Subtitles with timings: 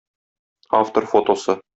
[0.77, 1.59] Автор фотосы.